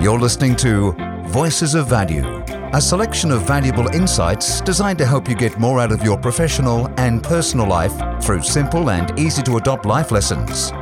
[0.00, 0.92] You're listening to
[1.26, 2.24] Voices of Value,
[2.72, 6.88] a selection of valuable insights designed to help you get more out of your professional
[6.96, 7.92] and personal life
[8.24, 10.72] through simple and easy to adopt life lessons.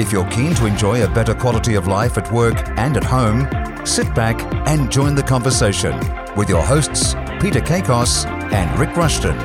[0.00, 3.48] If you're keen to enjoy a better quality of life at work and at home,
[3.84, 5.98] sit back and join the conversation
[6.36, 9.36] with your hosts, Peter Kakos and Rick Rushton.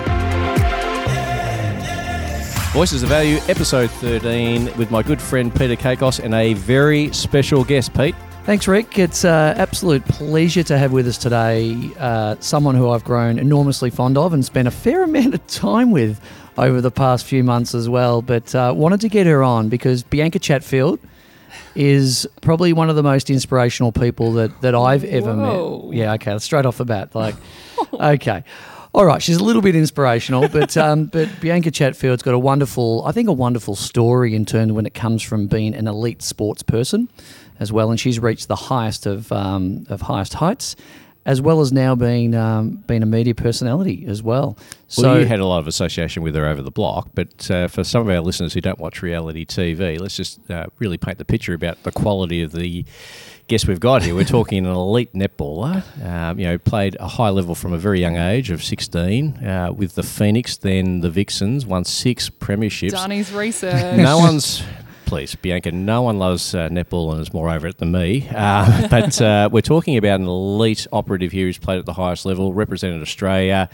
[2.73, 7.63] Voices of Value, episode 13, with my good friend Peter Kakos and a very special
[7.63, 8.13] guest, Pete.
[8.45, 8.97] Thanks, Rick.
[8.97, 13.91] It's an absolute pleasure to have with us today uh, someone who I've grown enormously
[13.91, 16.19] fond of and spent a fair amount of time with
[16.57, 18.23] over the past few months as well.
[18.23, 20.99] But uh, wanted to get her on because Bianca Chatfield
[21.75, 25.89] is probably one of the most inspirational people that, that I've ever Whoa.
[25.89, 25.97] met.
[25.97, 27.13] Yeah, okay, straight off the bat.
[27.13, 27.35] Like,
[27.93, 28.43] okay.
[28.91, 33.03] All right, she's a little bit inspirational, but um, but Bianca Chatfield's got a wonderful,
[33.05, 36.63] I think, a wonderful story in terms when it comes from being an elite sports
[36.63, 37.07] person,
[37.59, 40.75] as well, and she's reached the highest of um, of highest heights,
[41.25, 44.57] as well as now being um, being a media personality as well.
[44.87, 47.67] So So you had a lot of association with her over the block, but uh,
[47.67, 51.17] for some of our listeners who don't watch reality TV, let's just uh, really paint
[51.17, 52.85] the picture about the quality of the
[53.47, 54.13] guest we've got here.
[54.13, 57.99] We're talking an elite netballer, um, you know, played a high level from a very
[57.99, 62.91] young age of 16 uh, with the Phoenix, then the Vixens, won six premierships.
[62.91, 63.97] Done his research.
[63.97, 64.61] no one's
[65.09, 68.87] please bianca no one loves uh, netball and is more over it than me uh,
[68.91, 72.53] but uh, we're talking about an elite operative here who's played at the highest level
[72.53, 73.67] represented australia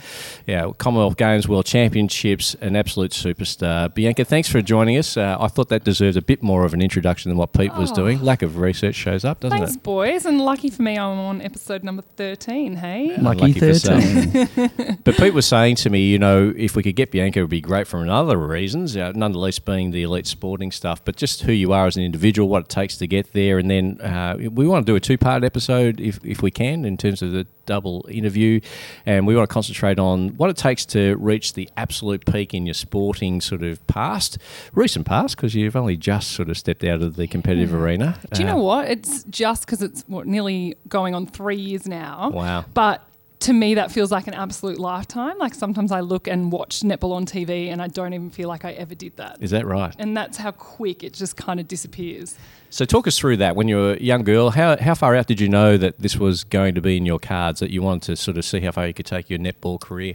[0.46, 5.36] you know, commonwealth games world championships an absolute superstar bianca thanks for joining us uh,
[5.38, 7.94] i thought that deserves a bit more of an introduction than what pete was Oh.
[7.94, 10.24] doing lack of research shows up doesn't Thanks, it Thanks, boys.
[10.26, 13.16] And lucky for me, I'm on episode number 13, hey?
[13.18, 14.98] lucky, Lucky for thirteen.
[15.04, 17.50] But Pete was saying to me, you know, if we could get Bianca, it would
[17.50, 21.16] be great for another reasons, uh, none the least being the elite sporting stuff, but
[21.16, 23.58] just who you are as an individual, what it takes to get there.
[23.58, 26.84] And then uh, we want to do a two part episode if, if we can
[26.84, 28.60] in terms of the double interview.
[29.04, 32.66] And we want to concentrate on what it takes to reach the absolute peak in
[32.66, 34.38] your sporting sort of past,
[34.72, 38.18] recent past, because you've only just sort of stepped out of the competitive arena.
[38.32, 38.88] Do you Uh, know what?
[38.88, 42.30] It's just because it's what, nearly going on three years now.
[42.32, 42.64] Wow.
[42.72, 43.02] But
[43.40, 45.38] to me, that feels like an absolute lifetime.
[45.38, 48.64] Like sometimes I look and watch netball on TV and I don't even feel like
[48.64, 49.38] I ever did that.
[49.40, 49.94] Is that right?
[49.98, 52.36] And that's how quick it just kind of disappears.
[52.70, 53.54] So talk us through that.
[53.54, 56.16] When you were a young girl, how, how far out did you know that this
[56.16, 58.72] was going to be in your cards, that you wanted to sort of see how
[58.72, 60.14] far you could take your netball career?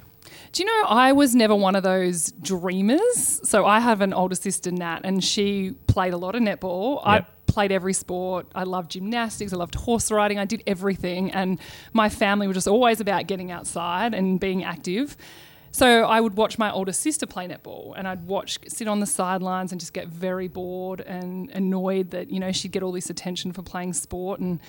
[0.52, 3.40] Do you know, I was never one of those dreamers.
[3.44, 7.02] So I have an older sister, Nat, and she played a lot of netball.
[7.06, 7.28] I Yep.
[7.52, 8.48] Played every sport.
[8.56, 9.54] I loved gymnastics.
[9.54, 10.40] I loved horse riding.
[10.40, 11.32] I did everything.
[11.32, 11.60] And
[11.94, 15.18] my family were just always about getting outside and being active.
[15.72, 19.06] So I would watch my older sister play netball and I'd watch sit on the
[19.06, 23.10] sidelines and just get very bored and annoyed that, you know, she'd get all this
[23.10, 24.60] attention for playing sport and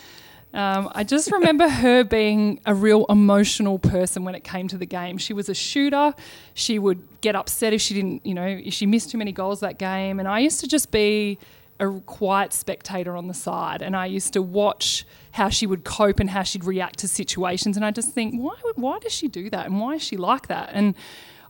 [0.54, 4.86] um, I just remember her being a real emotional person when it came to the
[4.86, 5.18] game.
[5.18, 6.14] She was a shooter.
[6.54, 9.60] She would get upset if she didn't, you know, if she missed too many goals
[9.60, 10.18] that game.
[10.18, 11.38] And I used to just be
[11.82, 13.82] a quiet spectator on the side.
[13.82, 17.76] And I used to watch how she would cope and how she'd react to situations.
[17.76, 19.66] And I just think, why, why does she do that?
[19.66, 20.70] And why is she like that?
[20.72, 20.94] And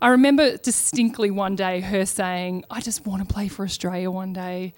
[0.00, 4.32] I remember distinctly one day her saying, I just want to play for Australia one
[4.32, 4.75] day.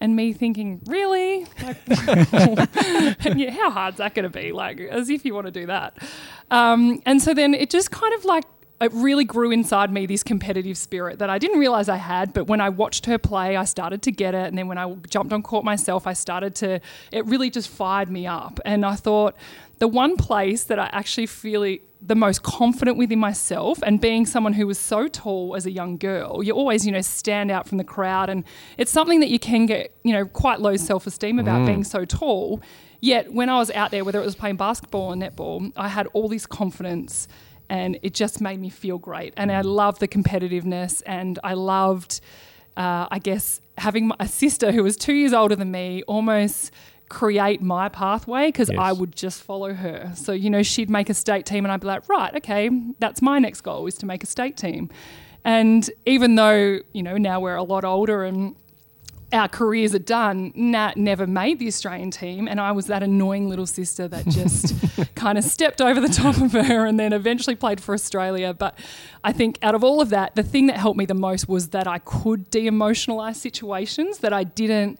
[0.00, 1.46] And me thinking, really?
[1.62, 1.76] Like,
[3.24, 4.50] and yeah, how hard's that going to be?
[4.50, 5.96] Like, as if you want to do that.
[6.50, 8.44] Um, and so then it just kind of like,
[8.82, 12.32] it really grew inside me this competitive spirit that I didn't realize I had.
[12.32, 14.46] But when I watched her play, I started to get it.
[14.46, 18.10] And then when I jumped on court myself, I started to, it really just fired
[18.10, 18.60] me up.
[18.64, 19.36] And I thought,
[19.78, 24.52] the one place that I actually feel the most confident within myself and being someone
[24.52, 27.78] who was so tall as a young girl, you always, you know, stand out from
[27.78, 28.30] the crowd.
[28.30, 28.44] And
[28.78, 31.66] it's something that you can get, you know, quite low self esteem about mm.
[31.66, 32.60] being so tall.
[33.00, 36.06] Yet when I was out there, whether it was playing basketball or netball, I had
[36.12, 37.26] all this confidence
[37.72, 39.32] and it just made me feel great.
[39.38, 42.20] And I loved the competitiveness and I loved,
[42.76, 46.70] uh, I guess, having my- a sister who was two years older than me almost
[47.08, 48.78] create my pathway because Yes.
[48.78, 50.12] I would just follow her.
[50.14, 52.68] So, you know, she'd make a state team and I'd be like, right, okay,
[52.98, 54.90] that's my next goal is to make a state team.
[55.44, 58.54] And even though, you know, now we're a lot older and
[59.32, 63.48] our careers are done, Nat never made the Australian team, and I was that annoying
[63.48, 64.74] little sister that just
[65.14, 68.52] kind of stepped over the top of her and then eventually played for Australia.
[68.52, 68.78] But
[69.24, 71.68] I think out of all of that, the thing that helped me the most was
[71.68, 74.98] that I could de emotionalize situations, that I didn't.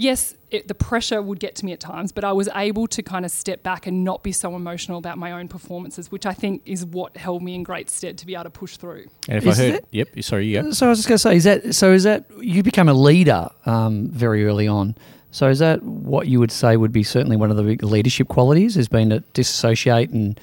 [0.00, 3.02] Yes, it, the pressure would get to me at times, but I was able to
[3.02, 6.32] kind of step back and not be so emotional about my own performances, which I
[6.32, 9.06] think is what held me in great stead to be able to push through.
[9.28, 10.70] And if Is I heard, it- yep, sorry, you go.
[10.70, 11.92] So I was just going to say, is that so?
[11.92, 14.94] Is that you become a leader um, very early on?
[15.32, 18.28] So is that what you would say would be certainly one of the big leadership
[18.28, 18.76] qualities?
[18.76, 20.38] Has been to disassociate and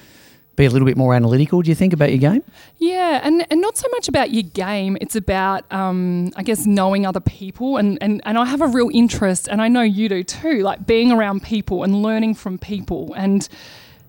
[0.56, 1.62] be a little bit more analytical.
[1.62, 2.42] Do you think about your game?
[2.78, 4.96] Yeah, and, and not so much about your game.
[5.00, 7.76] It's about, um, I guess, knowing other people.
[7.76, 10.86] And, and, and I have a real interest, and I know you do too, like
[10.86, 13.12] being around people and learning from people.
[13.14, 13.46] And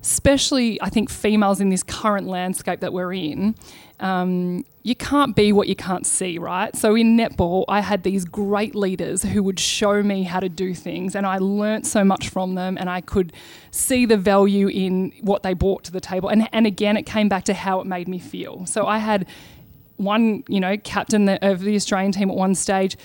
[0.02, 3.56] especially, I think, females in this current landscape that we're in,
[4.00, 6.76] um, you can't be what you can't see, right?
[6.76, 10.74] So in netball, I had these great leaders who would show me how to do
[10.74, 13.34] things, and I learnt so much from them, and I could
[13.72, 16.30] see the value in what they brought to the table.
[16.30, 18.66] And, and again, it came back to how it made me feel.
[18.66, 19.28] So I had
[19.98, 22.98] one, you know, captain of the Australian team at one stage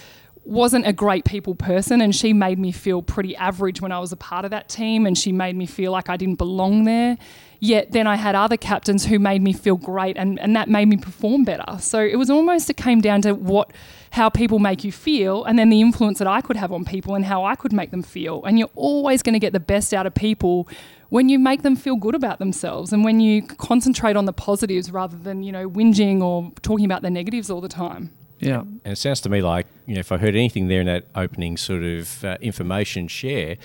[0.45, 4.11] wasn't a great people person and she made me feel pretty average when I was
[4.13, 7.17] a part of that team and she made me feel like I didn't belong there.
[7.65, 10.89] Yet then I had other captains who made me feel great and, and that made
[10.89, 11.79] me perform better.
[11.79, 13.73] So it was almost it came down to what
[14.11, 17.15] how people make you feel and then the influence that I could have on people
[17.15, 18.43] and how I could make them feel.
[18.43, 20.69] And you're always going to get the best out of people
[21.11, 24.91] when you make them feel good about themselves and when you concentrate on the positives
[24.91, 28.11] rather than, you know, whinging or talking about the negatives all the time.
[28.41, 28.63] Yeah.
[28.63, 31.07] And it sounds to me like, you know, if I heard anything there in that
[31.15, 33.57] opening sort of uh, information share,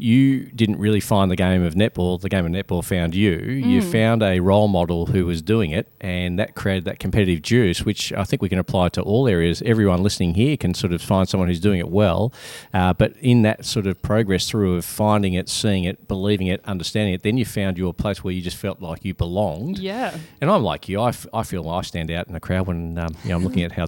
[0.00, 2.18] you didn't really find the game of netball.
[2.18, 3.36] The game of netball found you.
[3.36, 3.66] Mm.
[3.66, 7.84] You found a role model who was doing it, and that created that competitive juice,
[7.84, 9.60] which I think we can apply to all areas.
[9.66, 12.32] Everyone listening here can sort of find someone who's doing it well.
[12.72, 16.62] Uh, but in that sort of progress through of finding it, seeing it, believing it,
[16.64, 19.78] understanding it, then you found your place where you just felt like you belonged.
[19.78, 20.16] Yeah.
[20.40, 20.98] And I'm like you.
[20.98, 23.44] I, f- I feel I stand out in the crowd when um, you know, I'm
[23.44, 23.86] looking at how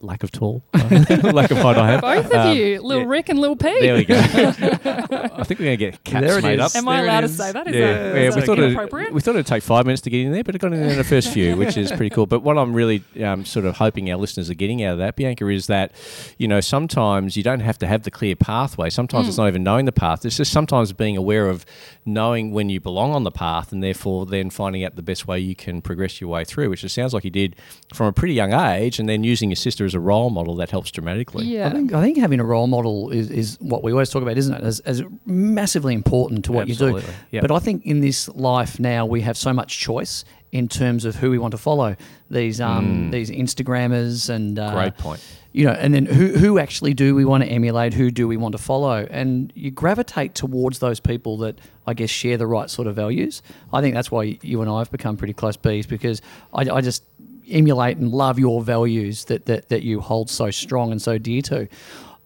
[0.00, 2.00] lack of tall, lack of height I have.
[2.00, 3.08] Both of um, you, little yeah.
[3.08, 3.80] Rick and little Pete.
[3.80, 4.14] There we go.
[4.18, 6.76] I think we're going to get cats there made is.
[6.76, 6.76] up.
[6.76, 7.66] Am I allowed to say that?
[7.66, 8.28] Is yeah, that, yeah.
[8.28, 10.54] Is we, thought it, we thought it'd take five minutes to get in there, but
[10.54, 12.26] it got in there in the first few, which is pretty cool.
[12.26, 15.16] But what I'm really um, sort of hoping our listeners are getting out of that,
[15.16, 15.92] Bianca, is that
[16.38, 18.90] you know sometimes you don't have to have the clear pathway.
[18.90, 19.28] Sometimes mm.
[19.30, 20.24] it's not even knowing the path.
[20.24, 21.64] It's just sometimes being aware of
[22.04, 25.38] knowing when you belong on the path, and therefore then finding out the best way
[25.38, 26.70] you can progress your way through.
[26.70, 27.56] Which it sounds like you did
[27.94, 30.70] from a pretty young age, and then using your sister as a role model that
[30.70, 31.46] helps dramatically.
[31.46, 31.68] Yeah.
[31.68, 34.36] I think I think having a role model is, is what we always talk about,
[34.36, 34.62] isn't it?
[34.62, 37.02] As, as massively important to what Absolutely.
[37.02, 37.12] you do.
[37.32, 37.42] Yep.
[37.42, 41.16] But I think in this life now we have so much choice in terms of
[41.16, 41.96] who we want to follow.
[42.30, 43.12] These um, mm.
[43.12, 45.22] these Instagrammers and uh, great point.
[45.52, 47.94] You know, and then who who actually do we want to emulate?
[47.94, 49.06] Who do we want to follow?
[49.10, 53.42] And you gravitate towards those people that I guess share the right sort of values.
[53.72, 56.20] I think that's why you and I have become pretty close bees because
[56.52, 57.04] I, I just
[57.50, 61.42] emulate and love your values that, that, that you hold so strong and so dear
[61.42, 61.68] to.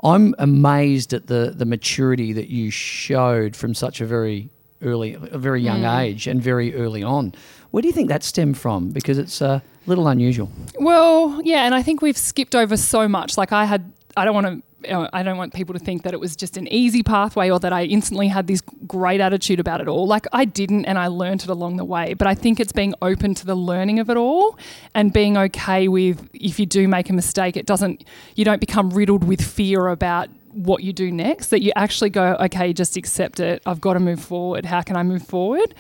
[0.03, 4.49] I'm amazed at the, the maturity that you showed from such a very
[4.83, 6.01] early, a very young mm.
[6.01, 7.35] age and very early on.
[7.71, 8.91] Where do you think that stemmed from?
[8.91, 10.51] Because it's a little unusual.
[10.79, 13.37] Well, yeah, and I think we've skipped over so much.
[13.37, 16.21] Like I had, I don't want to I don't want people to think that it
[16.21, 19.89] was just an easy pathway or that I instantly had this great attitude about it
[19.89, 20.07] all.
[20.07, 22.15] Like I didn't, and I learned it along the way.
[22.15, 24.59] But I think it's being open to the learning of it all
[24.95, 28.05] and being okay with if you do make a mistake, it doesn't,
[28.37, 32.37] you don't become riddled with fear about what you do next, that you actually go,
[32.41, 33.63] okay, just accept it.
[33.67, 34.65] I've got to move forward.
[34.65, 35.75] How can I move forward?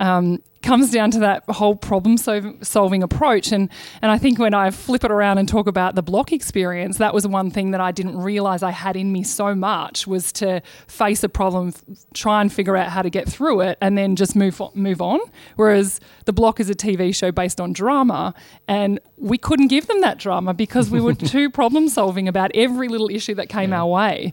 [0.00, 3.52] Um, comes down to that whole problem solving approach.
[3.52, 3.68] And,
[4.02, 7.14] and I think when I flip it around and talk about the block experience, that
[7.14, 10.62] was one thing that I didn't realize I had in me so much was to
[10.86, 11.74] face a problem,
[12.14, 15.20] try and figure out how to get through it, and then just move, move on.
[15.56, 18.34] Whereas the block is a TV show based on drama,
[18.66, 22.88] and we couldn't give them that drama because we were too problem solving about every
[22.88, 23.82] little issue that came yeah.
[23.82, 24.32] our way.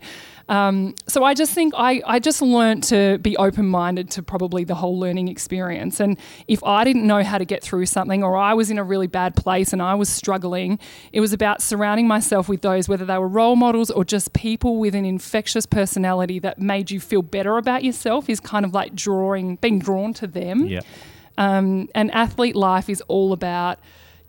[0.52, 4.66] Um, so I just think I, I just learned to be open minded to probably
[4.66, 6.02] the whole learning experience.
[6.02, 8.84] And if I didn't know how to get through something or I was in a
[8.84, 10.78] really bad place and I was struggling,
[11.14, 14.78] it was about surrounding myself with those, whether they were role models or just people
[14.78, 18.94] with an infectious personality that made you feel better about yourself, is kind of like
[18.94, 20.66] drawing, being drawn to them.
[20.66, 20.82] Yeah.
[21.38, 23.80] Um, and athlete life is all about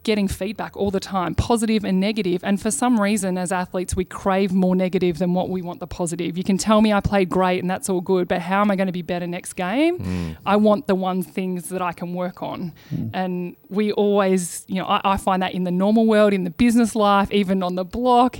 [0.02, 2.42] getting feedback all the time, positive and negative.
[2.44, 5.86] And for some reason, as athletes, we crave more negative than what we want the
[5.86, 6.36] positive.
[6.36, 8.76] You can tell me I played great and that's all good, but how am I
[8.76, 9.98] going to be better next game?
[9.98, 10.36] Mm.
[10.44, 12.72] I want the one things that I can work on.
[12.92, 13.10] Mm.
[13.14, 16.50] And we always, you know, I, I find that in the normal world, in the
[16.50, 18.38] business life, even on the block,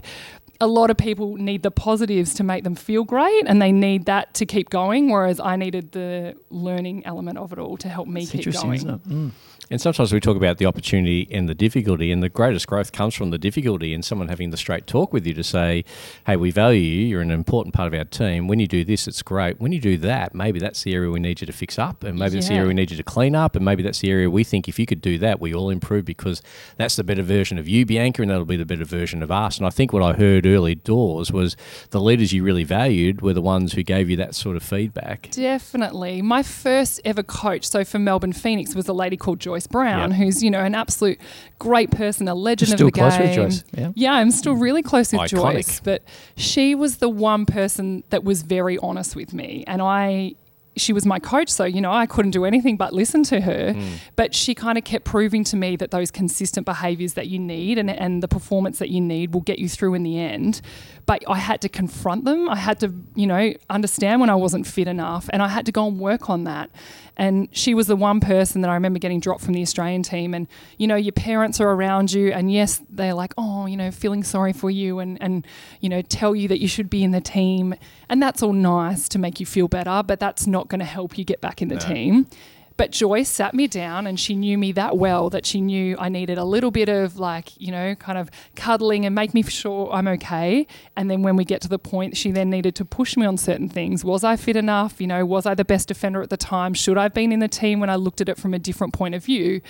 [0.62, 4.06] a lot of people need the positives to make them feel great and they need
[4.06, 8.06] that to keep going whereas i needed the learning element of it all to help
[8.06, 9.30] me keep going mm.
[9.72, 13.14] And sometimes we talk about the opportunity and the difficulty, and the greatest growth comes
[13.14, 15.86] from the difficulty and someone having the straight talk with you to say,
[16.26, 18.48] hey, we value you, you're an important part of our team.
[18.48, 19.62] When you do this, it's great.
[19.62, 22.18] When you do that, maybe that's the area we need you to fix up, and
[22.18, 22.40] maybe yeah.
[22.40, 24.44] that's the area we need you to clean up, and maybe that's the area we
[24.44, 26.42] think if you could do that, we all improve because
[26.76, 29.56] that's the better version of you, Bianca, and that'll be the better version of us.
[29.56, 31.56] And I think what I heard early doors was
[31.90, 35.30] the leaders you really valued were the ones who gave you that sort of feedback.
[35.30, 36.22] Definitely.
[36.22, 40.18] My first ever coach, so for Melbourne Phoenix, was a lady called Joyce Brown, Yep.
[40.18, 41.18] who's, you know, an absolute
[41.58, 43.26] great person, a legend You're still of the close game.
[43.26, 43.92] with Joyce, yeah?
[43.94, 45.30] Yeah, I'm still really close with Iconic.
[45.30, 45.80] Joyce.
[45.80, 46.02] But
[46.36, 49.64] she was the one person that was very honest with me.
[49.66, 50.34] And I
[50.76, 53.72] she was my coach, so you know I couldn't do anything but listen to her.
[53.72, 53.88] Hmm.
[54.16, 57.78] But she kind of kept proving to me that those consistent behaviours that you need
[57.78, 60.60] and, and the performance that you need will get you through in the end.
[61.04, 62.48] But I had to confront them.
[62.48, 65.72] I had to, you know, understand when I wasn't fit enough, and I had to
[65.72, 66.70] go and work on that.
[67.16, 70.34] And she was the one person that I remember getting dropped from the Australian team.
[70.34, 70.46] And
[70.78, 74.24] you know, your parents are around you, and yes, they're like, oh, you know, feeling
[74.24, 75.46] sorry for you, and and
[75.80, 77.74] you know, tell you that you should be in the team,
[78.08, 81.18] and that's all nice to make you feel better, but that's not going to help
[81.18, 82.26] you get back in the team.
[82.76, 86.08] But Joyce sat me down and she knew me that well that she knew I
[86.08, 89.92] needed a little bit of like, you know, kind of cuddling and make me sure
[89.92, 90.66] I'm okay.
[90.96, 93.36] And then when we get to the point, she then needed to push me on
[93.36, 94.04] certain things.
[94.04, 95.00] Was I fit enough?
[95.00, 96.74] You know, was I the best defender at the time?
[96.74, 98.92] Should I have been in the team when I looked at it from a different
[98.92, 99.60] point of view?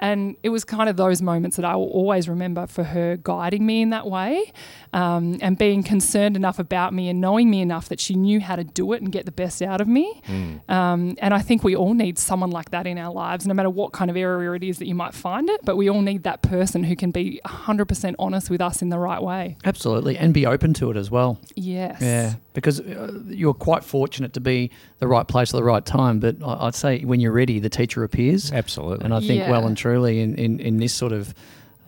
[0.00, 3.64] And it was kind of those moments that I will always remember for her guiding
[3.66, 4.50] me in that way
[4.94, 8.56] um, and being concerned enough about me and knowing me enough that she knew how
[8.56, 10.20] to do it and get the best out of me.
[10.68, 13.70] Um, and I think we all need someone like that in our lives, no matter
[13.70, 15.60] what kind of area it is that you might find it.
[15.64, 18.98] But we all need that person who can be 100% honest with us in the
[18.98, 19.56] right way.
[19.64, 21.38] Absolutely, and be open to it as well.
[21.56, 22.00] Yes.
[22.00, 26.20] Yeah, because uh, you're quite fortunate to be the right place at the right time.
[26.20, 28.50] But I- I'd say when you're ready, the teacher appears.
[28.52, 29.04] Absolutely.
[29.04, 29.50] And I think Yeah.
[29.50, 31.34] well and truly in, in, in this sort of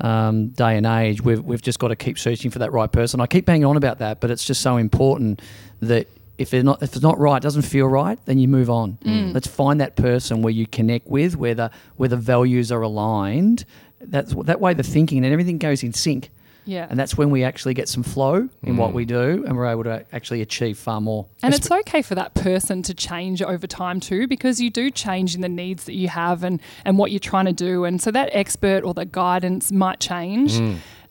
[0.01, 3.21] um, day and age, we've, we've just got to keep searching for that right person.
[3.21, 5.41] I keep banging on about that, but it's just so important
[5.81, 8.99] that if they're not if it's not right, doesn't feel right, then you move on.
[9.05, 9.33] Mm.
[9.33, 13.65] Let's find that person where you connect with, where the where the values are aligned.
[14.01, 16.31] That's that way the thinking and everything goes in sync.
[16.65, 16.87] Yeah.
[16.89, 19.85] And that's when we actually get some flow in what we do and we're able
[19.85, 21.27] to actually achieve far more.
[21.43, 25.35] And it's okay for that person to change over time too, because you do change
[25.35, 27.85] in the needs that you have and, and what you're trying to do.
[27.85, 30.61] And so that expert or the guidance might change.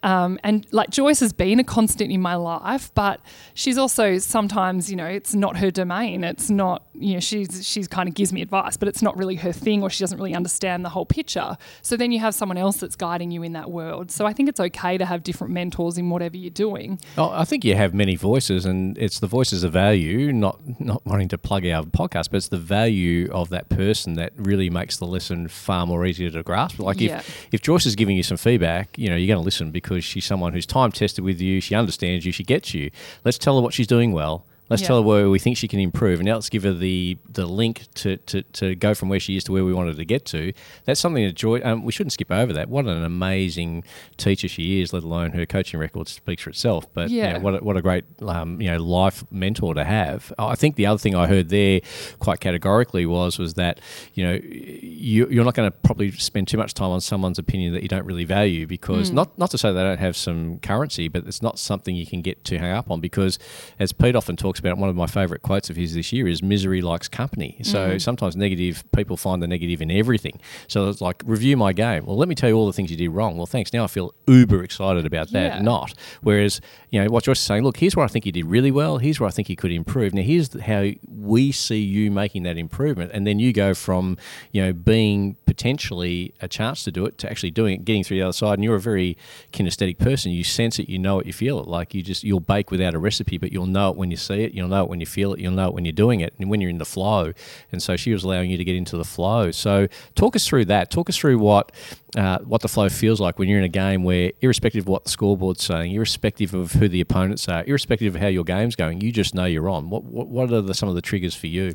[0.03, 3.19] Um, and like Joyce has been a constant in my life, but
[3.53, 6.23] she's also sometimes, you know, it's not her domain.
[6.23, 9.35] It's not, you know, she's she's kind of gives me advice, but it's not really
[9.35, 11.57] her thing, or she doesn't really understand the whole picture.
[11.81, 14.11] So then you have someone else that's guiding you in that world.
[14.11, 16.99] So I think it's okay to have different mentors in whatever you're doing.
[17.17, 21.05] Oh, I think you have many voices, and it's the voices of value, not not
[21.05, 24.97] wanting to plug our podcast, but it's the value of that person that really makes
[24.97, 26.79] the lesson far more easier to grasp.
[26.79, 27.19] Like Yeah.
[27.19, 30.03] if if Joyce is giving you some feedback, you know you're going to listen because
[30.03, 32.91] she's someone who's time tested with you, she understands you, she gets you.
[33.25, 34.45] Let's tell her what she's doing well.
[34.71, 34.87] Let's Yeah.
[34.87, 37.45] tell her where we think she can improve, and now let's give her the the
[37.45, 40.25] link to, to, to go from where she is to where we wanted to get
[40.25, 40.51] to.
[40.85, 41.61] That's something that Joy.
[41.63, 42.69] Um, we shouldn't skip over that.
[42.69, 43.83] What an amazing
[44.17, 46.85] teacher she is, let alone her coaching record speaks for itself.
[46.93, 47.37] But you know, Yeah.
[47.37, 50.33] what a, what a great um, you know life mentor to have.
[50.39, 51.81] I think the other thing I heard there
[52.19, 53.79] quite categorically was was that
[54.13, 57.73] you know you, you're not going to probably spend too much time on someone's opinion
[57.73, 61.07] that you don't really value because not not to say they don't have some currency,
[61.07, 63.37] but it's not something you can get too hung up on because
[63.79, 66.41] as Pete often talks about, one of my favourite quotes of his this year is
[66.41, 68.01] "misery likes company." So mm.
[68.01, 70.39] sometimes negative people find the negative in everything.
[70.67, 72.05] So it's like review my game.
[72.05, 73.37] Well, let me tell you all the things you did wrong.
[73.37, 73.73] Well, thanks.
[73.73, 75.55] Now I feel uber excited about that.
[75.55, 75.61] Yeah.
[75.61, 77.63] Not whereas you know what Joyce is saying.
[77.63, 78.97] Look, here's where I think you did really well.
[78.97, 80.13] Here's where I think you could improve.
[80.13, 84.17] Now here's how we see you making that improvement, and then you go from
[84.51, 88.17] you know being potentially a chance to do it to actually doing it, getting through
[88.17, 88.53] the other side.
[88.53, 89.17] And you're a very
[89.51, 90.31] kinesthetic person.
[90.31, 91.67] You sense it, you know it, you feel it.
[91.67, 94.43] Like you just you'll bake without a recipe, but you'll know it when you see
[94.51, 94.55] it.
[94.57, 95.39] You'll know it when you feel it.
[95.39, 97.33] You'll know it when you're doing it, and when you're in the flow.
[97.71, 99.51] And so she was allowing you to get into the flow.
[99.51, 100.91] So talk us through that.
[100.91, 101.71] Talk us through what
[102.17, 105.05] uh, what the flow feels like when you're in a game where, irrespective of what
[105.05, 109.01] the scoreboard's saying, irrespective of who the opponents are, irrespective of how your game's going,
[109.01, 109.89] you just know you're on.
[109.89, 111.73] What what, what are the, some of the triggers for you?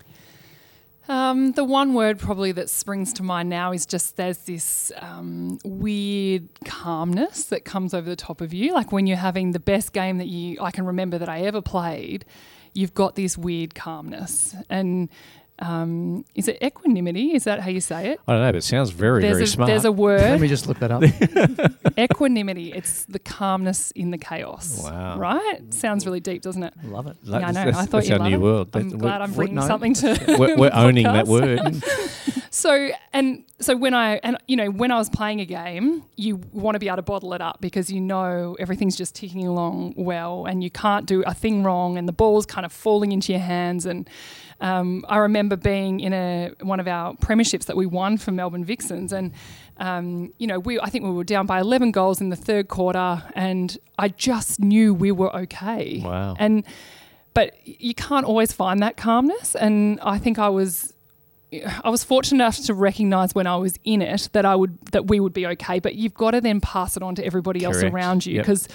[1.09, 5.59] Um, the one word probably that springs to mind now is just there's this um,
[5.65, 8.75] weird calmness that comes over the top of you.
[8.75, 11.63] Like when you're having the best game that you I can remember that I ever
[11.63, 12.25] played,
[12.77, 14.55] you've got this weird calmness.
[14.71, 15.09] And
[15.59, 17.35] um, is it equanimity?
[17.35, 18.21] Is that how you say it?
[18.29, 19.69] I don't know, but it sounds very There's very a, smart.
[19.69, 20.21] there's a word.
[20.21, 21.03] Let me just look that up.
[21.99, 22.73] equanimity.
[22.73, 24.83] It's the calmness in the chaos.
[24.85, 25.19] Wow.
[25.19, 25.61] Right?
[25.73, 26.75] Sounds really deep, doesn't it?
[26.85, 27.17] Love it.
[27.25, 27.65] That- yeah, I know.
[27.65, 28.41] that's- I thought that's you our love new it.
[28.41, 28.69] world.
[28.77, 29.67] I'm That- glad I'm bringing footnote.
[29.69, 30.37] something to.
[30.39, 31.61] we're, we're owning that word.
[32.57, 36.37] So and so when I and you know when I was playing a game, you
[36.53, 39.93] want to be able to bottle it up because you know everything's just ticking along
[39.95, 43.31] well, and you can't do a thing wrong, and the ball's kind of falling into
[43.31, 43.85] your hands.
[43.85, 44.09] And
[44.63, 48.65] um, I remember being in a one of our premierships that we won for Melbourne
[48.65, 49.33] Vixens, and
[49.77, 52.69] um, you know we I think we were down by 11 goals in the third
[52.69, 56.01] quarter, and I just knew we were okay.
[56.03, 56.37] Wow.
[56.39, 56.65] And
[57.35, 60.95] but you can't always find that calmness, and I think I was
[61.53, 65.07] I was fortunate enough to recognize when I was in it that I would that
[65.07, 67.83] we would be okay, but you've got to then pass it on to everybody else
[67.83, 68.45] around you Yep.
[68.45, 68.69] because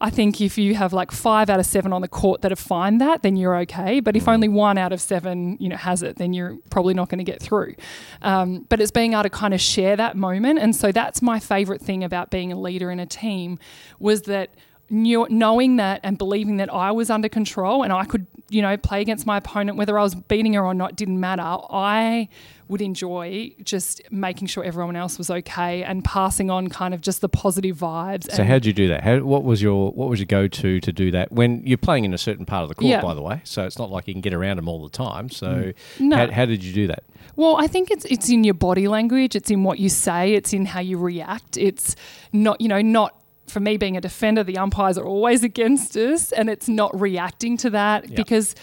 [0.00, 2.58] I think if you have like five out of seven on the court that have
[2.58, 4.00] find that, then you're okay.
[4.00, 7.08] But if only one out of seven, you know, has it, then you're probably not
[7.08, 7.74] going to get through.
[8.20, 11.38] Um, but it's being able to kind of share that moment, and so that's my
[11.38, 13.58] favorite thing about being a leader in a team
[13.98, 14.50] was that
[14.94, 18.76] knew, knowing that and believing that I was under control and I could, you know,
[18.76, 21.42] play against my opponent, whether I was beating her or not, didn't matter.
[21.42, 22.28] I
[22.68, 27.20] would enjoy just making sure everyone else was okay and passing on kind of just
[27.20, 28.30] the positive vibes.
[28.32, 29.02] So how did you do that?
[29.02, 32.06] How, what was your what was your go to to do that when you're playing
[32.06, 32.88] in a certain part of the court?
[32.88, 33.02] Yeah.
[33.02, 35.28] By the way, so it's not like you can get around them all the time.
[35.28, 35.74] So Mm.
[36.00, 36.16] No.
[36.16, 37.04] how, how did you do that?
[37.36, 40.52] Well, I think it's it's in your body language, it's in what you say, it's
[40.52, 41.56] in how you react.
[41.58, 41.96] It's
[42.32, 46.32] not, you know, not for me being a defender, the umpires are always against us
[46.32, 48.16] and it's not reacting to that Yeah.
[48.16, 48.54] because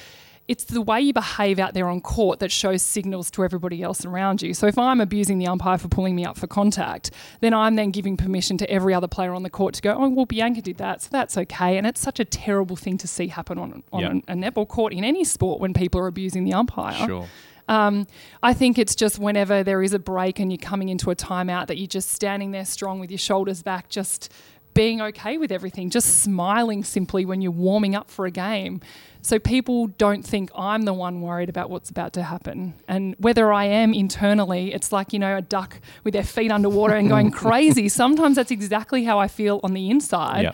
[0.48, 4.04] it's the way you behave out there on court that shows signals to everybody else
[4.06, 4.54] around you.
[4.54, 7.92] So if I'm abusing the umpire for pulling me up for contact, then I'm then
[7.92, 10.78] giving permission to every other player on the court to go, oh, well, Bianca did
[10.78, 11.78] that, so that's okay.
[11.78, 14.10] And it's such a terrible thing to see happen on, on Yeah.
[14.34, 17.08] a netball court in any sport when people are abusing the umpire.
[17.08, 17.28] Sure.
[17.70, 18.08] Um,
[18.44, 21.68] I think it's just whenever there is a break and you're coming into a timeout
[21.68, 24.30] that you're just standing there strong with your shoulders back, just
[24.74, 28.82] being okay with everything, just smiling simply when you're warming up for a game.
[29.22, 32.74] So people don't think I'm the one worried about what's about to happen.
[32.88, 36.96] And whether I am internally, it's like, you know, a duck with their feet underwater
[36.96, 37.88] and going crazy.
[37.88, 40.44] Sometimes that's exactly how I feel on the inside.
[40.44, 40.51] Yeah.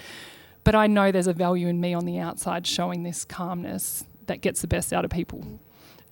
[0.64, 4.42] But I know there's a value in me on the outside showing this calmness that
[4.42, 5.62] gets the best out of people.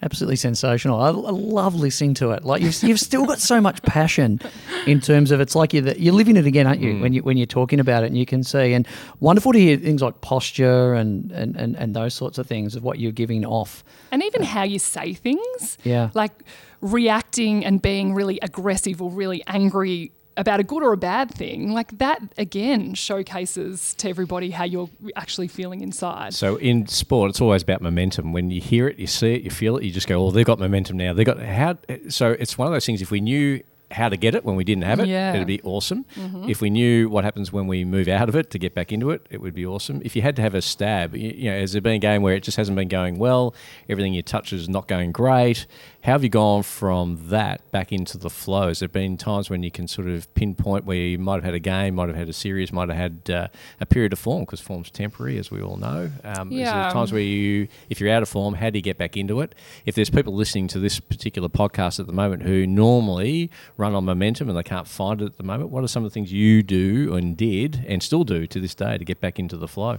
[0.01, 1.01] Absolutely sensational.
[1.01, 2.43] I, I love listening to it.
[2.43, 4.39] Like you've, you've still got so much passion
[4.85, 6.99] in terms of it's like you're, the, you're living it again, aren't you?
[6.99, 7.15] When mm.
[7.15, 8.87] you when you're talking about it, and you can see and
[9.19, 12.83] wonderful to hear things like posture and and, and, and those sorts of things of
[12.83, 13.83] what you're giving off.
[14.11, 15.77] and even uh, how you say things.
[15.83, 16.09] Yeah.
[16.13, 16.43] Like
[16.81, 21.71] reacting and being really aggressive or really angry about a good or a bad thing,
[21.71, 26.33] like that again showcases to everybody how you're actually feeling inside.
[26.33, 28.33] So in sport, it's always about momentum.
[28.33, 30.45] When you hear it, you see it, you feel it, you just go, "Oh, they've
[30.45, 31.77] got momentum now." They got how.
[32.09, 33.01] So it's one of those things.
[33.01, 35.35] If we knew how to get it when we didn't have it, Yeah.
[35.35, 36.05] it'd be awesome.
[36.15, 36.49] Mm-hmm.
[36.49, 39.11] If we knew what happens when we move out of it to get back into
[39.11, 40.01] it, it would be awesome.
[40.03, 42.23] If you had to have a stab, you, you know, has there been a game
[42.23, 43.53] where it just hasn't been going well,
[43.87, 45.67] everything you touch is not going great?
[46.05, 48.67] How have you gone from that back into the flow?
[48.67, 51.55] Has there been times when you can sort of pinpoint where you might have had
[51.55, 53.47] a game, might have had a series, might have had uh,
[53.81, 56.11] a period of form because form's temporary, as we all know.
[56.23, 56.91] Um, Is there Yeah.
[56.91, 59.55] times where you, if you're out of form, how do you get back into it?
[59.87, 64.05] If there's people listening to this particular podcast at the moment who normally run on
[64.05, 66.31] momentum and they can't find it at the moment, what are some of the things
[66.31, 69.67] you do and did and still do to this day to get back into the
[69.67, 69.97] flow?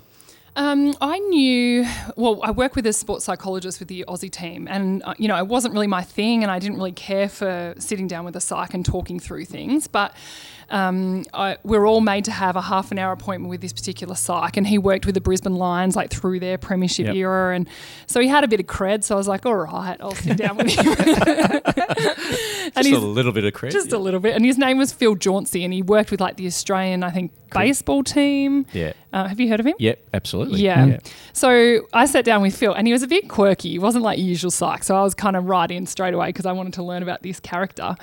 [0.57, 5.03] Um, I knew, well, I work with a sports psychologist with the Aussie team, and
[5.05, 8.09] uh, you know, it wasn't really my thing, and I didn't really care for sitting
[8.09, 9.87] down with a psych and talking through things.
[9.87, 10.15] But
[10.71, 14.15] um, I, we're all made to have a half an hour appointment with this particular
[14.15, 17.15] psych, and he worked with the Brisbane Lions like through their premiership Yep.
[17.15, 17.69] era, and
[18.07, 19.05] so he had a bit of cred.
[19.05, 20.85] So I was like, all right, I'll sit down with him.
[22.77, 23.71] Just a little bit of cred.
[23.71, 26.37] just a little bit, and his name was Phil Jauncey, and he worked with like
[26.37, 28.67] the Australian, I think, baseball team.
[28.73, 28.93] Yeah.
[29.13, 29.75] Uh, have you heard of him?
[29.79, 30.61] Yep, absolutely.
[30.61, 30.99] Yeah.
[31.33, 33.71] So I sat down with Phil, and he was a bit quirky.
[33.71, 34.85] He wasn't like your usual psych.
[34.85, 37.23] So I was kind of right in straight away because I wanted to learn about
[37.23, 37.97] this character.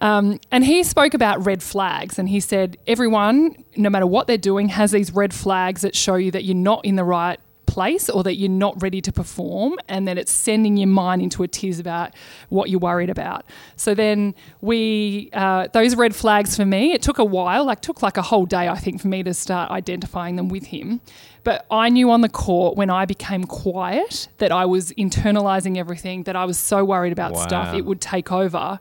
[0.00, 4.38] Um, and he spoke about red flags, and he said everyone, no matter what they're
[4.38, 8.08] doing, has these red flags that show you that you're not in the right place
[8.08, 11.48] or that you're not ready to perform and that it's sending your mind into a
[11.48, 12.14] tiz about
[12.48, 13.44] what you're worried about.
[13.76, 18.00] So then we uh, those red flags for me it took a while like took
[18.00, 21.00] like a whole day i think for me to start identifying them with him.
[21.42, 26.22] But i knew on the court when i became quiet that i was internalizing everything
[26.24, 28.78] that i was so worried about stuff it would take over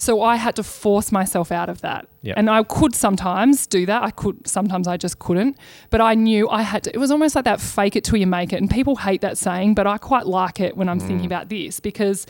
[0.00, 2.08] so I had to force myself out of that.
[2.22, 2.38] Yep.
[2.38, 4.02] And I could sometimes do that.
[4.02, 5.58] I could sometimes I just couldn't.
[5.90, 8.26] But I knew I had to it was almost like that fake it till you
[8.26, 8.56] make it.
[8.56, 11.26] And people hate that saying, but I quite like it when I'm thinking mm.
[11.26, 12.26] about this because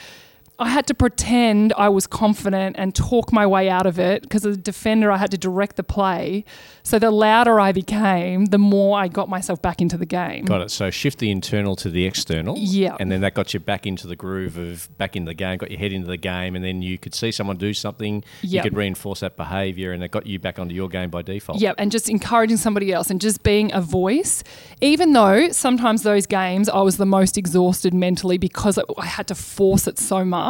[0.60, 4.44] I had to pretend I was confident and talk my way out of it because
[4.44, 6.44] as a defender, I had to direct the play.
[6.82, 10.44] So the louder I became, the more I got myself back into the game.
[10.44, 10.70] Got it.
[10.70, 12.56] So shift the internal to the external.
[12.58, 12.96] Yeah.
[13.00, 15.70] And then that got you back into the groove of back in the game, got
[15.70, 18.76] your head into the game, and then you could see someone do something, you could
[18.76, 21.58] reinforce that behaviour, and it got you back onto your game by default.
[21.58, 24.44] Yeah, and just encouraging somebody else and just being a voice.
[24.80, 29.34] Even though sometimes those games I was the most exhausted mentally because I had to
[29.34, 30.49] force it so much,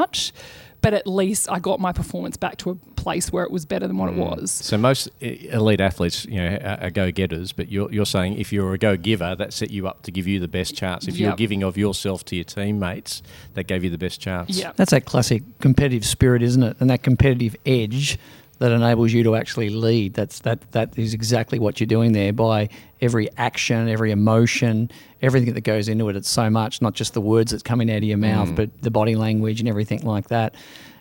[0.83, 3.87] but at least I got my performance back to a place where it was better
[3.87, 4.31] than what it mm.
[4.31, 4.51] was.
[4.51, 8.53] So most e- elite athletes, you know, are, are go-getters, but you're, you're saying if
[8.53, 11.07] you're a go-giver, that set you up to give you the best chance.
[11.07, 13.23] If you're giving of yourself to your teammates,
[13.55, 14.51] that gave you the best chance.
[14.51, 14.73] Yeah.
[14.77, 16.77] That's that classic competitive spirit, isn't it?
[16.81, 18.19] And that competitive edge
[18.61, 20.15] that enables you to actually lead.
[20.15, 22.69] That's that that is exactly what you're doing there by
[23.01, 24.91] every action, every emotion,
[25.23, 26.17] everything that goes into it.
[26.17, 28.57] It's so much, not just the words that's coming out of your mouth, mm.
[28.57, 30.55] but the body language and everything like that.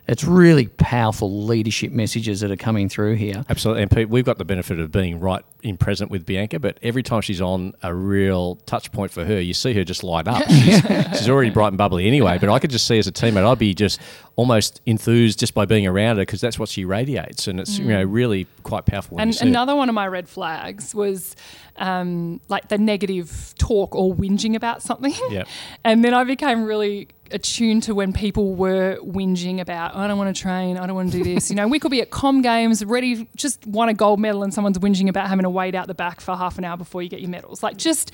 [0.10, 3.46] It's really powerful leadership messages that are coming through here.
[3.48, 3.84] Absolutely.
[3.84, 7.04] And Pete, we've got the benefit of being right in present with Bianca, but every
[7.04, 10.44] time she's on a real touch point for her, you see her just light up.
[10.50, 10.82] She's,
[11.18, 13.60] she's already bright and bubbly anyway, but I could just see as a teammate, I'd
[13.60, 14.00] be just
[14.36, 17.48] almost enthused just by being around her because that's what she radiates.
[17.48, 19.18] And it's, you know, really quite powerful.
[19.18, 19.50] When you And see it.
[19.50, 21.36] another one of my red flags was
[21.76, 25.14] um, like the negative talk or whinging about something.
[25.30, 25.48] Yep.
[25.84, 30.36] And then I became really attuned to when people were whinging about, I don't want
[30.36, 31.50] to train, I don't want to do this.
[31.50, 34.54] you know, we could be at com games, ready, just won a gold medal, and
[34.54, 37.10] someone's whinging about having to wait out the back for half an hour before you
[37.10, 37.62] get your medals.
[37.64, 38.14] Like just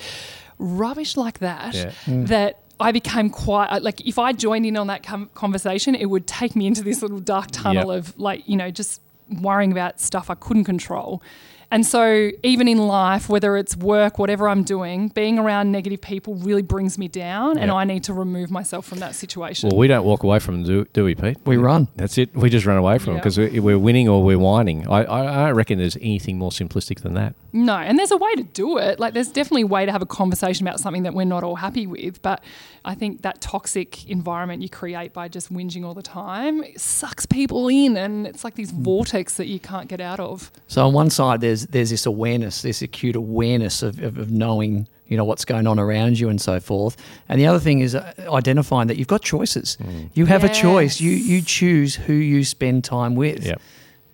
[0.58, 1.74] rubbish like that.
[1.74, 1.90] Yeah.
[2.06, 2.28] Mm.
[2.28, 6.26] That I became quite like if I joined in on that com- conversation, it would
[6.26, 7.98] take me into this little dark tunnel Yep.
[7.98, 9.00] of like you know just
[9.40, 11.22] worrying about stuff I couldn't control.
[11.70, 16.36] And so, even in life, whether it's work, whatever I'm doing, being around negative people
[16.36, 17.74] really brings me down, and Yep.
[17.74, 19.68] I need to remove myself from that situation.
[19.70, 21.38] well, we don't walk away from them, do, do we, Pete?
[21.44, 21.88] We run.
[21.96, 22.34] That's it.
[22.36, 23.18] We just run away from Yeah.
[23.18, 24.86] it because we're, we're winning or we're whining.
[24.86, 27.34] I, I, I don't reckon there's anything more simplistic than that.
[27.52, 29.00] No, and there's a way to do it.
[29.00, 31.56] Like, there's definitely a way to have a conversation about something that we're not all
[31.56, 32.22] happy with.
[32.22, 32.44] But
[32.84, 37.66] I think that toxic environment you create by just whinging all the time sucks people
[37.68, 38.82] in, and it's like this mm.
[38.82, 40.52] vortex that you can't get out of.
[40.68, 44.86] So on one side, there's there's this awareness, this acute awareness of, of, of knowing
[45.08, 46.96] you know what's going on around you and so forth.
[47.28, 49.78] And the other thing is uh, identifying that you've got choices.
[50.14, 51.00] You have a choice.
[51.00, 53.44] You you choose who you spend time with.
[53.46, 53.60] Yep.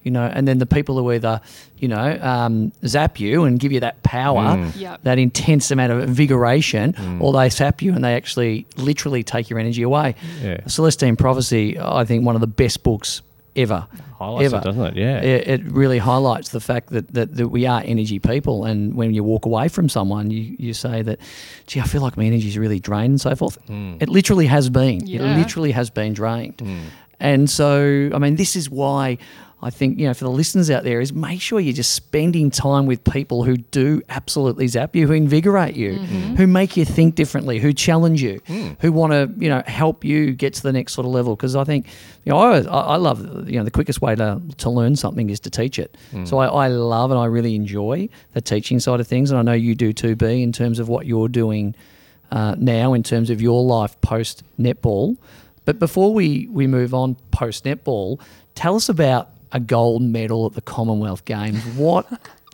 [0.05, 1.41] You know, and then the people who either,
[1.79, 5.05] you know, um, zap you and give you that power, Yep.
[5.05, 9.61] that intense amount of invigoration, or they zap you and they actually literally take your
[9.61, 10.17] energy away.
[10.43, 10.67] Yeah.
[10.67, 13.23] Celestine Prophecy, I think, one of the best books
[13.57, 13.87] ever.
[14.19, 14.65] Highlights it, ever.
[14.65, 14.97] doesn't it?
[14.97, 15.21] Yeah.
[15.21, 18.65] It, it really highlights the fact that, that, that we are energy people.
[18.65, 21.19] And when you walk away from someone, you, you say that,
[21.67, 23.57] gee, I feel like my energy is really drained and so forth.
[23.67, 23.97] Hmm.
[24.01, 25.07] It literally has been.
[25.07, 25.23] Yeah.
[25.23, 26.61] It literally has been drained.
[26.61, 26.81] Hmm.
[27.21, 29.19] And so, I mean, this is why
[29.65, 32.51] I think, you know, for the listeners out there, is make sure you're just spending
[32.51, 36.35] time with people who do absolutely zap you, who invigorate you, mm-hmm.
[36.35, 38.77] who make you think differently, who challenge you, mm.
[38.81, 41.37] who want to, you know, help you get to the next sort of level.
[41.37, 41.87] Because I think,
[42.25, 45.31] you know, I, always- I love, you know, the quickest way to, to learn something
[45.31, 45.97] is to teach it.
[46.11, 46.27] Mm.
[46.27, 49.31] So I, I love and I really enjoy the teaching side of things.
[49.31, 51.77] And I know you do too, B, in terms of what you're doing
[52.33, 55.19] uh, now in terms of your life post netball.
[55.65, 58.21] But before we, we move on post netball,
[58.55, 61.65] tell us about a gold medal at the Commonwealth Games.
[61.77, 62.07] What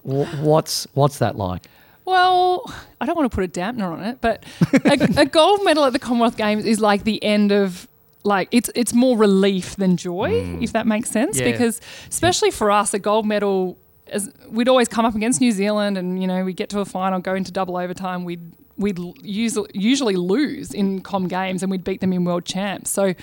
[0.02, 1.66] what's what's that like?
[2.04, 5.84] Well, I don't want to put a dampener on it, but a, a gold medal
[5.84, 7.86] at the Commonwealth Games is like the end of
[8.24, 10.62] like it's it's more relief than joy, mm.
[10.62, 11.38] if that makes sense.
[11.38, 11.50] Yeah.
[11.50, 15.98] Because especially for us, a gold medal, as we'd always come up against New Zealand,
[15.98, 19.14] and you know we get to a final, go into double overtime, we'd we'd l-
[19.22, 22.90] usually usually lose in com games, and we'd beat them in world champs.
[22.90, 23.14] So.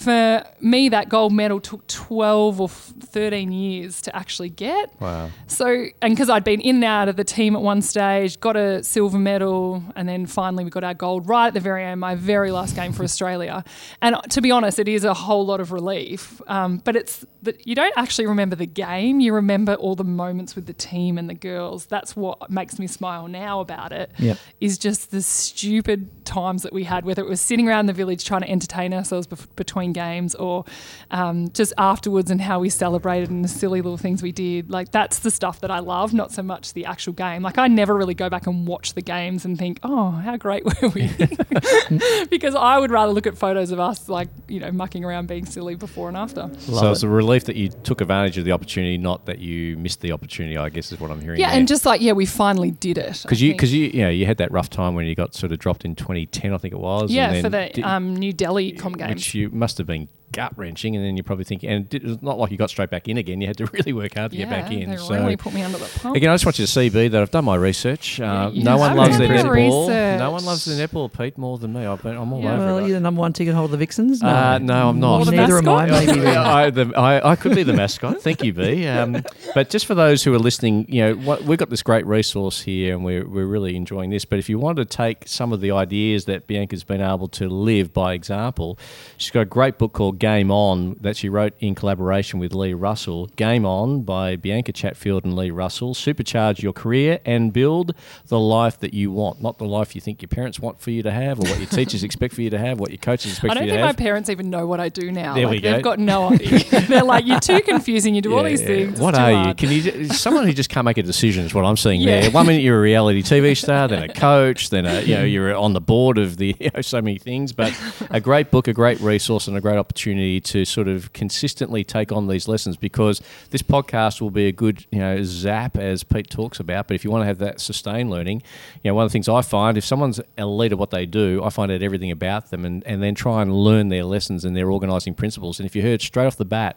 [0.00, 4.98] For me, that gold medal took 12 or 13 years to actually get.
[4.98, 5.28] Wow.
[5.46, 8.56] So, and because I'd been in and out of the team at one stage, got
[8.56, 12.00] a silver medal, and then finally we got our gold right at the very end,
[12.00, 13.62] my very last game for Australia.
[14.00, 16.40] And to be honest, it is a whole lot of relief.
[16.46, 20.56] Um, but it's that you don't actually remember the game; you remember all the moments
[20.56, 21.84] with the team and the girls.
[21.84, 24.10] That's what makes me smile now about it.
[24.18, 24.38] Yep.
[24.62, 28.24] Is just the stupid times that we had, whether it was sitting around the village
[28.24, 30.64] trying to entertain ourselves bef- between games, or
[31.10, 34.70] um, just afterwards and how we celebrated and the silly little things we did.
[34.70, 37.42] Like that's the stuff that I love, not so much the actual game.
[37.42, 40.64] Like I never really go back and watch the games and think, oh, how great
[40.82, 41.10] were we?
[42.30, 45.46] because I would rather look at photos of us like you know mucking around being
[45.46, 46.50] silly before and after.
[46.58, 50.00] so it's a relief that you took advantage of the opportunity, not that you missed
[50.00, 50.56] the opportunity.
[50.56, 51.40] I guess is what I'm hearing.
[51.40, 53.20] Yeah, and just like yeah, we finally did it.
[53.22, 55.52] because you because you you know you had that rough time when you got sort
[55.52, 57.10] of dropped in 2010, I think it was.
[57.10, 59.14] yeah and then for the di- um, New Delhi Com games.
[59.14, 62.38] which you must have been gut wrenching, and then you're probably thinking, and it's not
[62.38, 63.40] like you got straight back in again.
[63.40, 64.90] You had to really work hard to yeah, get back in.
[64.90, 66.16] They so really put me under the pump.
[66.16, 68.20] again, I just want you to see, B, that I've done my research.
[68.20, 69.50] Uh, you no one have loves done their netball.
[69.86, 70.18] research.
[70.18, 71.86] No one loves the netball, Pete, more than me.
[71.86, 72.54] I've been, I'm all Yeah.
[72.54, 72.82] over Well, it.
[72.88, 74.22] you're the number one ticket holder of the Vixens.
[74.22, 75.16] No, Uh, no, I'm not.
[75.16, 75.86] Well, The neither am I.
[75.86, 76.16] mascot?
[76.16, 76.26] Maybe.
[76.36, 78.20] I, the, I, I could be the mascot.
[78.22, 78.86] Thank you, B.
[78.86, 79.22] Um,
[79.54, 82.60] but just for those who are listening, you know, what, we've got this great resource
[82.62, 84.24] here, and we're, we're really enjoying this.
[84.24, 87.48] But if you want to take some of the ideas that Bianca's been able to
[87.48, 88.78] live by example,
[89.16, 92.74] she's got a great book called Game On that she wrote in collaboration with Lee
[92.74, 93.26] Russell.
[93.36, 95.94] Game On by Bianca Chatfield and Lee Russell.
[95.94, 97.94] Supercharge your career and build
[98.28, 101.02] the life that you want, not the life you think your parents want for you
[101.02, 103.50] to have, or what your teachers expect for you to have, what your coaches expect
[103.50, 105.34] I don't think my parents even know what I do now.
[105.34, 105.72] There like, we go.
[105.72, 106.60] They've got no idea.
[106.88, 108.14] They're like, you're too confusing.
[108.14, 108.66] You do all these Yeah.
[108.66, 109.00] things.
[109.00, 109.54] What are you?
[109.54, 110.08] Can you?
[110.08, 112.20] Someone who just can't make a decision is what I'm seeing Yeah.
[112.20, 112.30] there.
[112.30, 115.56] One minute you're a reality TV star, then a coach, then a, you know you're
[115.56, 117.52] on the board of the you know, so many things.
[117.52, 117.74] But
[118.10, 120.09] a great book, a great resource, and a great opportunity
[120.40, 123.20] to sort of consistently take on these lessons because
[123.50, 126.88] this podcast will be a good you know zap as Pete talks about.
[126.88, 128.42] But if you want to have that sustained learning,
[128.82, 131.42] you know one of the things I find if someone's elite at what they do,
[131.44, 134.56] I find out everything about them and, and then try and learn their lessons and
[134.56, 135.58] their organising principles.
[135.58, 136.76] And if you heard straight off the bat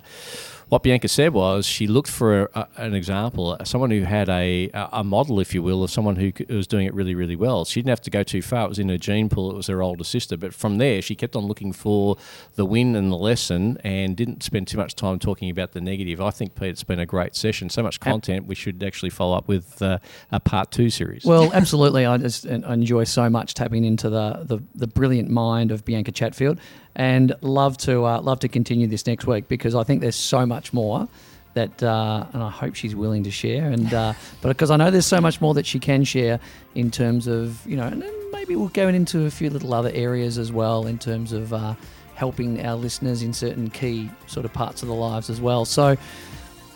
[0.73, 5.03] what Bianca said was she looked for a, an example, someone who had a, a
[5.03, 7.63] model, if you will, of someone who was doing it really, really well.
[7.63, 8.65] She didn't have to go too far.
[8.65, 9.51] It was in her gene pool.
[9.51, 10.35] It was her older sister.
[10.35, 12.17] But from there, she kept on looking for
[12.55, 16.19] the win and the lesson and didn't spend too much time talking about the negative.
[16.19, 17.69] I think, Pete, it's been a great session.
[17.69, 18.47] So much content.
[18.47, 19.99] We should actually follow up with uh,
[20.31, 21.23] a part two series.
[21.23, 22.07] Well, absolutely.
[22.07, 26.59] I just enjoy so much tapping into the, the, the brilliant mind of Bianca Chatfield,
[26.95, 30.45] and love to uh, love to continue this next week because I think there's so
[30.45, 31.07] much more
[31.53, 33.69] that, uh, and I hope she's willing to share.
[33.69, 36.39] And uh, but because I know there's so much more that she can share
[36.75, 40.37] in terms of you know, and maybe we'll go into a few little other areas
[40.37, 41.75] as well in terms of uh,
[42.15, 45.65] helping our listeners in certain key sort of parts of their lives as well.
[45.65, 45.97] So.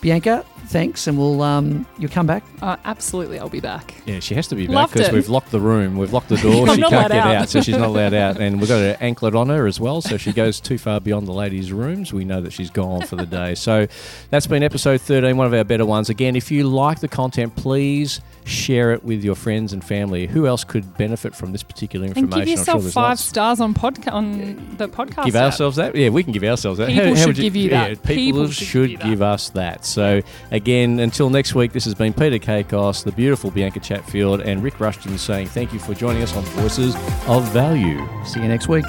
[0.00, 3.94] Bianca, thanks, and we'll um, you'll come back Uh, absolutely, I'll be back.
[4.06, 5.14] Yeah, she has to be back Loved because it.
[5.14, 6.66] we've locked the room, we've locked the door.
[6.68, 7.34] I'm she not can't allowed get out.
[7.42, 7.48] out.
[7.48, 8.38] so she's not allowed out.
[8.40, 11.00] And we've got an anklet on her as well, so if she goes too far
[11.00, 13.54] beyond the ladies' rooms, we know that she's gone for the day.
[13.54, 13.86] So
[14.30, 16.08] that's been episode 13, one of our better ones.
[16.10, 20.26] Again, if you like the content, please share it with your friends and family.
[20.26, 22.46] Who else could benefit from this particular And information?
[22.46, 23.24] give yourself there's five lots.
[23.24, 25.24] stars on podca- on the podcast.
[25.26, 25.46] Give app.
[25.46, 25.94] ourselves that?
[25.94, 26.88] Yeah, we can give ourselves that.
[26.88, 27.88] People should would give you that.
[27.90, 29.04] Yeah, people, People should, should give you that.
[29.10, 29.87] give us that.
[29.88, 34.62] So, again, until next week, this has been Peter Kakos, the beautiful Bianca Chatfield, and
[34.62, 36.94] Rick Rushton saying thank you for joining us on Voices
[37.26, 38.06] of Value.
[38.24, 38.84] See you next week.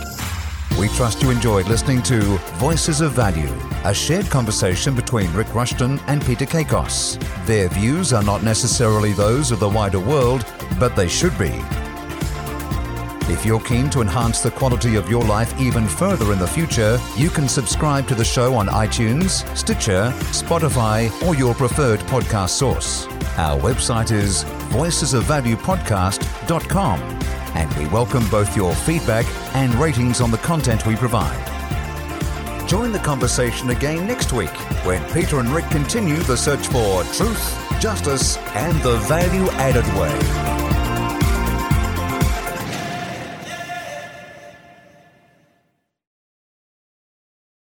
[0.80, 2.22] We trust you enjoyed listening to
[2.56, 7.20] Voices of Value, a shared conversation between Rick Rushton and Peter Kakos.
[7.46, 10.46] Their views are not necessarily those of the wider world,
[10.80, 11.52] but they should be.
[13.30, 17.00] If you're keen to enhance the quality of your life even further in the future,
[17.16, 23.06] you can subscribe to the show on iTunes, Stitcher, Spotify, or your preferred podcast source.
[23.38, 27.00] Our website is voicesofvaluepodcast.com,
[27.56, 31.46] and we welcome both your feedback and ratings on the content we provide.
[32.68, 34.50] Join the conversation again next week
[34.86, 40.79] when Peter and Rick continue the search for truth, justice, and the value added way.